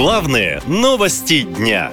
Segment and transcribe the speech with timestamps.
[0.00, 1.90] Главные новости дня.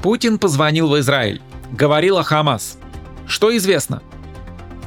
[0.00, 1.42] Путин позвонил в Израиль.
[1.72, 2.78] Говорил о Хамас.
[3.26, 4.00] Что известно?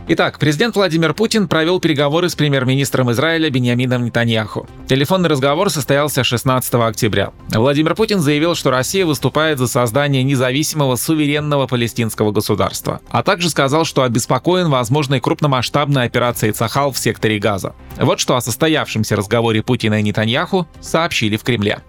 [0.06, 4.68] Итак, президент Владимир Путин провел переговоры с премьер-министром Израиля Беньямином Нетаньяху.
[4.86, 7.32] Телефонный разговор состоялся 16 октября.
[7.48, 13.86] Владимир Путин заявил, что Россия выступает за создание независимого суверенного палестинского государства, а также сказал,
[13.86, 17.74] что обеспокоен возможной крупномасштабной операцией Цахал в секторе Газа.
[17.98, 21.80] Вот что о состоявшемся разговоре Путина и Нетаньяху сообщили в Кремле.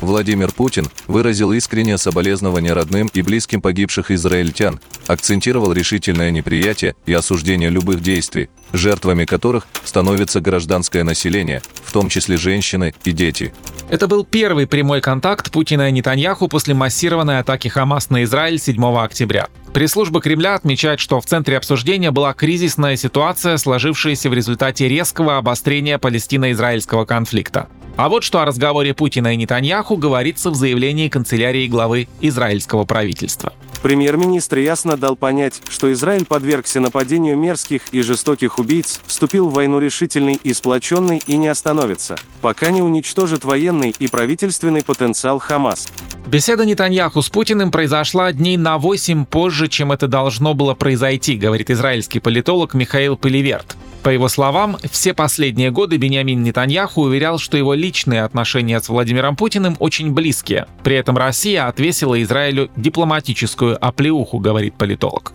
[0.00, 7.70] Владимир Путин выразил искреннее соболезнование родным и близким погибших израильтян, акцентировал решительное неприятие и осуждение
[7.70, 13.52] любых действий, жертвами которых становится гражданское население, в том числе женщины и дети.
[13.90, 18.84] Это был первый прямой контакт Путина и Нетаньяху после массированной атаки Хамас на Израиль 7
[18.98, 19.48] октября.
[19.72, 25.98] Пресс-служба Кремля отмечает, что в центре обсуждения была кризисная ситуация, сложившаяся в результате резкого обострения
[25.98, 27.68] палестино-израильского конфликта.
[27.98, 33.52] А вот что о разговоре Путина и Нетаньяху говорится в заявлении канцелярии главы израильского правительства.
[33.82, 39.80] Премьер-министр ясно дал понять, что Израиль подвергся нападению мерзких и жестоких убийц, вступил в войну
[39.80, 45.88] решительный и сплоченный и не остановится, пока не уничтожит военный и правительственный потенциал Хамас.
[46.24, 51.68] Беседа Нетаньяху с Путиным произошла дней на 8 позже, чем это должно было произойти, говорит
[51.68, 53.76] израильский политолог Михаил Пеливерт.
[54.02, 59.36] По его словам, все последние годы Бениамин Нетаньяху уверял, что его личные отношения с Владимиром
[59.36, 60.66] Путиным очень близкие.
[60.84, 65.32] При этом Россия отвесила Израилю дипломатическую оплеуху, говорит политолог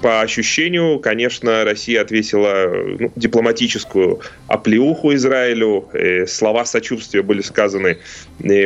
[0.00, 5.88] по ощущению, конечно, Россия отвесила ну, дипломатическую оплеуху Израилю.
[5.94, 7.98] И слова сочувствия были сказаны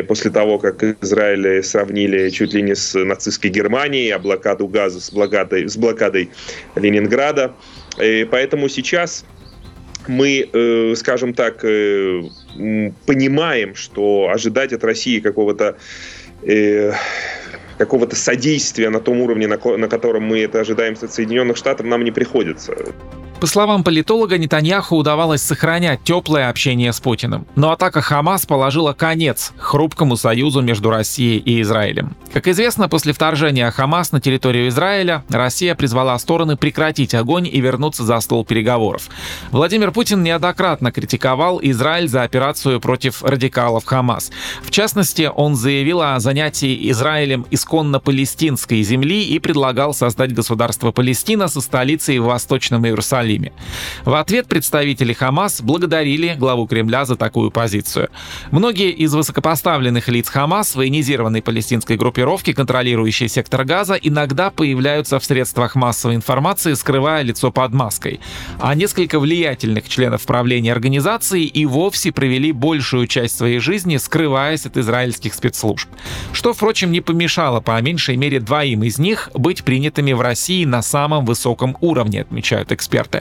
[0.07, 5.11] после того, как Израиль сравнили чуть ли не с нацистской Германией, а блокаду газа с
[5.11, 6.31] блокадой, с блокадой
[6.77, 7.53] Ленинграда.
[8.01, 9.25] И поэтому сейчас
[10.09, 12.23] мы, э, скажем так, э,
[13.07, 15.77] понимаем, что ожидать от России какого-то
[16.43, 16.93] э,
[17.79, 22.05] какого-то содействия на том уровне, на, на котором мы это ожидаем от Соединенных Штатов, нам
[22.05, 22.75] не приходится.
[23.41, 27.47] По словам политолога, Нетаньяху удавалось сохранять теплое общение с Путиным.
[27.57, 32.17] Но атака Хамас положила конец хрупкому союзу между Россией и Израилем.
[32.33, 38.05] Как известно, после вторжения Хамас на территорию Израиля Россия призвала стороны прекратить огонь и вернуться
[38.05, 39.09] за стол переговоров.
[39.51, 44.31] Владимир Путин неоднократно критиковал Израиль за операцию против радикалов Хамас.
[44.63, 51.49] В частности, он заявил о занятии Израилем исконно палестинской земли и предлагал создать государство Палестина
[51.49, 53.53] со столицей в Восточном Иерусалиме Иерусалиме.
[54.05, 58.11] В ответ представители Хамас благодарили главу Кремля за такую позицию.
[58.51, 65.75] Многие из высокопоставленных лиц Хамас, военизированной палестинской группировки, контролирующей сектор Газа, иногда появляются в средствах
[65.75, 68.21] массовой информации, скрывая лицо под маской.
[68.61, 74.77] А несколько влиятельных членов правления организации и вовсе провели большую часть своей жизни, скрываясь от
[74.77, 75.89] израильских спецслужб.
[76.33, 80.83] Что, впрочем, не помешало по меньшей мере двоим из них быть принятыми в России на
[80.83, 83.14] самом высоком уровне, отмечают эксперты.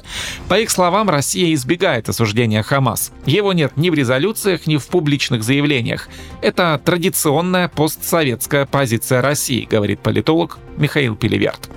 [0.49, 3.11] По их словам, Россия избегает осуждения Хамас.
[3.25, 6.09] Его нет ни в резолюциях, ни в публичных заявлениях.
[6.41, 11.69] Это традиционная постсоветская позиция России, говорит политолог Михаил Пелеверт.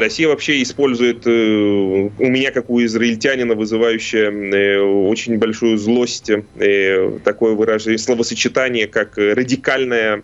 [0.00, 7.18] Россия вообще использует э, у меня, как у израильтянина, вызывающее э, очень большую злость э,
[7.24, 10.22] такое выражение, словосочетание, как радикальная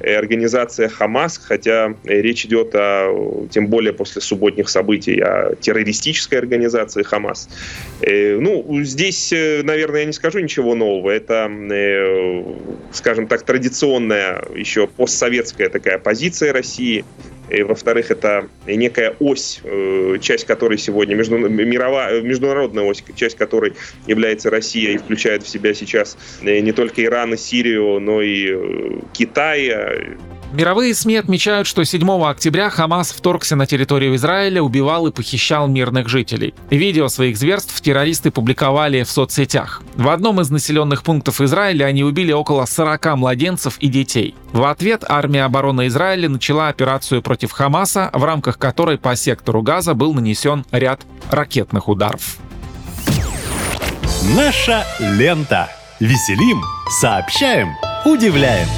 [0.00, 7.48] организация Хамас, хотя речь идет о, тем более после субботних событий, о террористической организации Хамас.
[8.00, 11.10] Ну, здесь, наверное, я не скажу ничего нового.
[11.10, 11.50] Это,
[12.92, 17.04] скажем так, традиционная еще постсоветская такая позиция России.
[17.50, 23.74] И, во-вторых, это некая ось, э, часть которой сегодня, между, мировая, международная ось, часть которой
[24.06, 28.50] является Россия и включает в себя сейчас э, не только Иран и Сирию, но и
[28.50, 30.16] э, Китай,
[30.52, 36.08] Мировые СМИ отмечают, что 7 октября Хамас вторгся на территорию Израиля, убивал и похищал мирных
[36.08, 36.54] жителей.
[36.70, 39.82] Видео своих зверств террористы публиковали в соцсетях.
[39.96, 44.34] В одном из населенных пунктов Израиля они убили около 40 младенцев и детей.
[44.52, 49.92] В ответ армия обороны Израиля начала операцию против Хамаса, в рамках которой по сектору Газа
[49.92, 52.38] был нанесен ряд ракетных ударов.
[54.34, 55.68] Наша лента.
[56.00, 56.62] Веселим,
[57.00, 57.74] сообщаем,
[58.04, 58.68] удивляем.